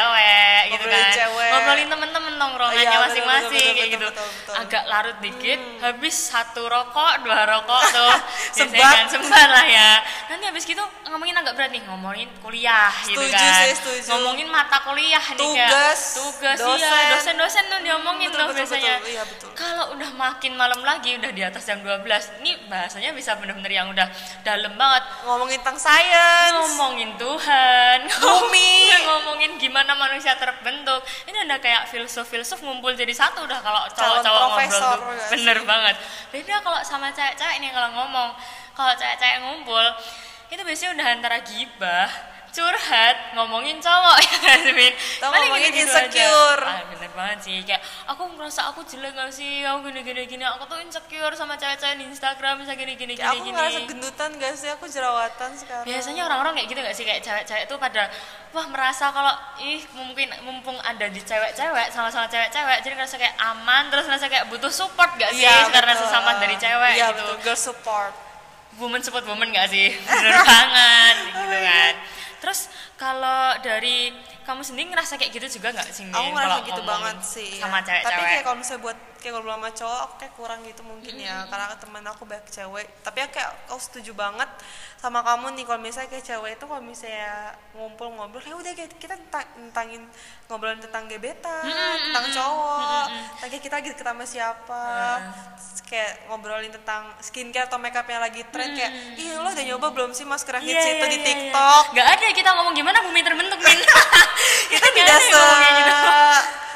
gitu 0.65 0.81
Ngobrolin 0.81 1.01
kan 1.01 1.15
cewek. 1.15 1.49
ngobrolin 1.49 1.87
temen-temen 1.87 2.33
nongkrongannya 2.35 2.83
Iya, 2.85 2.99
masing-masing 3.01 3.51
kayak 3.55 3.75
betul, 3.75 3.91
gitu 3.91 4.05
betul, 4.05 4.27
betul. 4.27 4.53
agak 4.55 4.83
larut 4.85 5.17
dikit 5.19 5.59
habis 5.79 6.15
satu 6.15 6.63
rokok 6.65 7.13
dua 7.21 7.41
rokok 7.45 7.81
tuh 7.89 8.13
Sebat. 8.57 8.93
kan 8.93 9.05
sembar 9.07 9.47
lah 9.47 9.65
ya 9.65 9.91
nanti 10.25 10.43
habis 10.45 10.63
gitu 10.63 10.79
ngomongin 11.05 11.35
agak 11.35 11.53
berat 11.53 11.69
nih 11.69 11.83
ngomongin 11.83 12.27
kuliah 12.39 12.91
gitu 13.03 13.19
Setuju 13.19 13.35
kan 13.35 13.51
sih, 13.61 13.73
setuju. 13.75 14.07
ngomongin 14.11 14.47
mata 14.47 14.77
kuliah 14.81 15.19
nih 15.21 15.37
kayak 15.37 15.69
Tugas, 15.69 15.99
tugas 16.13 16.57
dosen. 16.57 16.79
iya 16.81 17.11
dosen-dosen 17.13 17.63
tuh 17.65 17.79
diomongin 17.81 18.27
Betul, 18.27 18.39
tuh 18.39 18.47
betul, 18.47 18.59
biasanya 18.61 18.93
betul. 18.97 19.11
Iya, 19.11 19.23
betul. 19.25 19.49
kalau 19.53 19.85
udah 19.91 20.09
makin 20.13 20.51
malam 20.53 20.81
lagi 20.81 21.11
udah 21.15 21.31
di 21.31 21.41
atas 21.41 21.63
jam 21.63 21.79
12 21.79 22.01
ini 22.39 22.51
bahasanya 22.65 23.11
bisa 23.11 23.35
bener-bener 23.35 23.71
yang 23.73 23.87
udah 23.87 24.07
dalam 24.41 24.73
banget 24.73 25.03
ngomongin 25.23 25.59
tentang 25.59 25.77
sains 25.77 26.53
ngomongin 26.55 27.11
Tuhan 27.15 27.99
Bumi. 28.23 28.71
ngomongin 29.01 29.51
gimana 29.55 29.91
manusia 29.93 30.35
terbentuk 30.35 30.99
ini 31.25 31.37
udah 31.41 31.57
kayak 31.57 31.87
filsuf-filsuf 31.87 32.59
ngumpul 32.59 32.91
jadi 32.91 33.11
satu 33.11 33.43
udah 33.43 33.59
kalau 33.59 33.83
cowok-cowok 33.89 34.39
ngobrol 34.41 34.69
tuh 34.69 34.97
nggak 35.05 35.29
bener 35.29 35.57
banget 35.63 35.95
beda 36.29 36.55
kalau 36.59 36.79
sama 36.81 37.09
cewek-cewek 37.09 37.57
nih 37.57 37.69
kalau 37.69 37.89
ngomong 37.93 38.29
kalau 38.75 38.93
cewek-cewek 38.93 39.39
ngumpul 39.41 39.85
itu 40.51 40.61
biasanya 40.61 40.91
udah 40.95 41.07
antara 41.09 41.37
gibah 41.41 42.09
curhat 42.55 43.35
ngomongin 43.35 43.83
cowok 43.83 44.17
ya 44.31 44.37
kan 44.39 44.59
Min? 44.71 44.93
Ngomongin 45.19 45.75
gitu-gitu 45.75 45.91
insecure. 45.91 46.63
aja. 46.63 46.79
ah, 46.79 46.83
bener 46.87 47.11
banget 47.11 47.39
sih. 47.43 47.57
Kayak 47.67 47.83
aku 48.07 48.31
ngerasa 48.31 48.71
aku 48.71 48.79
jelek 48.87 49.11
gak 49.11 49.27
sih? 49.35 49.67
Aku 49.67 49.83
gini 49.91 49.99
gini. 50.07 50.23
Gini 50.23 50.43
aku 50.47 50.63
tuh 50.63 50.79
insecure 50.79 51.35
sama 51.35 51.59
cewek-cewek 51.59 51.99
di 51.99 52.07
Instagram 52.07 52.63
bisa 52.63 52.71
gini 52.79 52.95
gini 52.95 53.19
Kayak 53.19 53.35
gini 53.35 53.35
aku 53.35 53.43
gini. 53.43 53.55
ngerasa 53.59 53.79
gendutan 53.91 54.29
gak 54.39 54.53
sih? 54.55 54.69
Aku 54.71 54.85
jerawatan 54.87 55.51
sekarang. 55.59 55.83
Biasanya 55.83 56.21
orang-orang 56.31 56.53
kayak 56.55 56.67
gitu 56.71 56.79
gak 56.79 56.95
sih? 56.95 57.03
Kayak 57.03 57.21
cewek-cewek 57.27 57.65
tuh 57.67 57.75
pada 57.75 58.03
wah 58.55 58.65
merasa 58.71 59.11
kalau 59.11 59.35
ih 59.59 59.83
mungkin 59.91 60.31
mumpung 60.47 60.79
ada 60.79 61.11
di 61.11 61.19
cewek-cewek 61.19 61.91
sama-sama 61.91 62.31
cewek-cewek 62.31 62.79
jadi 62.87 62.95
ngerasa 62.95 63.19
kayak 63.19 63.35
aman 63.51 63.91
terus 63.91 64.07
ngerasa 64.07 64.31
kayak 64.31 64.47
butuh 64.47 64.71
support 64.71 65.11
gak 65.19 65.35
sih? 65.35 65.43
Iya, 65.43 65.75
karena 65.75 65.91
betul. 65.91 66.07
sesama 66.07 66.39
dari 66.39 66.55
cewek 66.55 66.91
iya, 66.95 67.11
gitu. 67.11 67.19
betul. 67.19 67.35
Girl 67.43 67.59
support 67.59 68.15
woman 68.79 69.01
support 69.01 69.25
woman 69.27 69.51
gak 69.51 69.71
sih? 69.71 69.91
Bener 69.93 70.41
banget 70.47 71.15
gitu 71.31 71.57
kan. 71.59 71.93
Terus 72.43 72.59
kalau 72.99 73.57
dari 73.63 74.11
kamu 74.45 74.61
sendiri 74.61 74.85
ngerasa 74.89 75.13
kayak 75.15 75.31
gitu 75.33 75.47
juga 75.55 75.73
nggak 75.73 75.89
sih 75.89 76.05
aku 76.05 76.29
ngerasa 76.29 76.47
Kalau 76.53 76.67
gitu 76.67 76.81
banget 76.83 77.17
sih 77.19 77.49
ya. 77.57 77.61
sama 77.61 77.77
cewek-cewek. 77.81 78.05
Tapi 78.07 78.21
kayak 78.23 78.43
kalau 78.43 78.57
misalnya 78.57 78.81
buat 78.81 78.97
kayak 79.17 79.33
ngobrol 79.33 79.57
sama 79.57 79.69
cowok 79.71 79.99
aku 79.99 80.13
kayak 80.15 80.33
kurang 80.33 80.59
gitu 80.63 80.81
mungkin 80.81 81.13
ya. 81.17 81.35
Karena 81.45 81.65
temen 81.75 82.03
aku 82.03 82.23
banyak 82.23 82.47
cewek. 82.47 82.87
Tapi 83.01 83.17
aku 83.19 83.31
kayak 83.33 83.49
aku 83.65 83.81
setuju 83.81 84.11
banget 84.13 84.49
sama 84.95 85.19
kamu 85.21 85.53
nih. 85.53 85.65
Kalau 85.65 85.79
misalnya 85.79 86.09
kayak 86.09 86.25
cewek 86.25 86.51
itu 86.53 86.65
kalau 86.65 86.79
misalnya 86.79 87.33
ngumpul 87.73 88.07
ngobrol 88.11 88.37
kayak 88.39 88.53
udah 88.55 88.71
kayak 88.73 88.91
kita 88.95 89.15
tentang 89.17 89.45
tentangin 89.55 90.01
ngobrolin 90.45 90.77
tentang 90.77 91.03
gebetan 91.05 91.65
tentang 92.05 92.25
cowok. 92.31 93.05
Tentang 93.35 93.49
kayak 93.49 93.63
kita 93.63 93.75
lagi 93.75 93.89
deket 93.91 94.05
sama 94.05 94.25
siapa. 94.25 94.83
Terus 95.57 95.81
kayak 95.85 96.11
ngobrolin 96.27 96.69
tentang 96.69 97.01
skincare 97.19 97.65
atau 97.65 97.77
makeup 97.77 98.05
yang 98.05 98.21
lagi 98.21 98.41
tren 98.47 98.73
kayak 98.73 98.91
ih 99.15 99.33
lo 99.35 99.47
udah 99.47 99.65
nyoba 99.65 99.87
belum 99.89 100.11
sih 100.11 100.23
masker 100.23 100.53
yang 100.55 100.65
hits 100.65 100.73
Iya, 100.75 100.91
itu 100.91 100.97
iya, 100.99 101.05
di 101.07 101.15
iya, 101.15 101.25
TikTok? 101.25 101.83
Iya. 101.83 101.93
nggak 101.93 102.07
ada 102.09 102.25
kita 102.31 102.49
ngomong 102.51 102.73
gimana 102.73 102.97
bumi 103.01 103.21
terbentuk 103.21 103.59
min 103.59 103.79
itu 104.69 104.77
Nggak 104.77 104.93
tidak 104.95 105.19
gitu. 105.21 105.41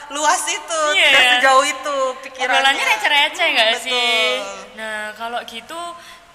luas 0.09 0.41
itu. 0.49 0.81
Iya. 0.97 1.05
tidak 1.09 1.23
sejauh 1.37 1.65
itu 1.65 1.97
pikirannya. 2.25 2.49
Obrolannya 2.49 2.85
receh-receh 2.85 3.47
nggak 3.53 3.71
sih? 3.77 4.25
Nah 4.77 5.13
kalau 5.13 5.39
gitu 5.45 5.79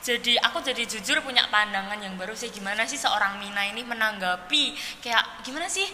jadi 0.05 0.37
aku 0.45 0.61
jadi 0.61 0.85
jujur 0.85 1.25
punya 1.25 1.49
pandangan 1.49 1.97
yang 1.97 2.15
baru 2.15 2.37
sih. 2.37 2.53
Gimana 2.53 2.85
sih 2.85 3.01
seorang 3.01 3.41
Mina 3.41 3.65
ini 3.65 3.83
menanggapi 3.83 4.77
kayak 5.01 5.43
gimana 5.43 5.67
sih 5.67 5.89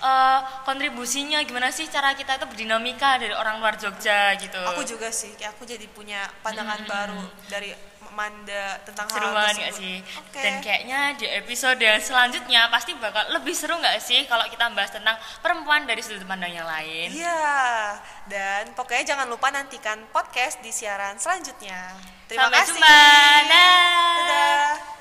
eh, 0.00 0.40
kontribusinya? 0.66 1.40
Gimana 1.46 1.70
sih 1.70 1.86
cara 1.86 2.12
kita 2.12 2.36
itu 2.36 2.46
berdinamika 2.50 3.16
dari 3.16 3.32
orang 3.32 3.62
luar 3.62 3.78
Jogja 3.78 4.34
gitu? 4.36 4.60
Aku 4.74 4.82
juga 4.84 5.08
sih 5.14 5.32
kayak 5.38 5.56
aku 5.56 5.64
jadi 5.64 5.86
punya 5.88 6.26
pandangan 6.42 6.84
baru 6.84 7.22
dari 7.46 7.70
Manda 8.10 8.80
tentang 8.82 9.06
seru 9.06 9.22
hal 9.22 9.32
banget 9.32 9.54
tersebut. 9.54 9.62
nggak 9.62 9.74
sih 9.76 9.96
Oke. 10.18 10.40
dan 10.40 10.52
kayaknya 10.58 11.00
di 11.14 11.26
episode 11.30 11.78
yang 11.78 11.96
selanjutnya 11.98 12.66
pasti 12.68 12.90
bakal 12.94 13.22
lebih 13.30 13.52
seru 13.52 13.74
nggak 13.74 13.96
sih 13.98 14.24
kalau 14.24 14.44
kita 14.46 14.66
bahas 14.70 14.90
tentang 14.90 15.14
perempuan 15.38 15.84
dari 15.84 16.00
sudut 16.00 16.24
pandang 16.24 16.50
yang 16.50 16.64
lain 16.64 17.08
Iya, 17.12 17.96
dan 18.26 18.72
pokoknya 18.72 19.04
jangan 19.06 19.26
lupa 19.26 19.48
nantikan 19.48 20.00
podcast 20.10 20.58
di 20.58 20.70
siaran 20.70 21.16
selanjutnya. 21.16 21.92
Terima 22.26 22.46
Sampai 22.46 22.60
kasih. 22.60 22.72
jumpa. 22.72 22.98
Dah. 23.42 24.16
Dadah. 24.18 24.99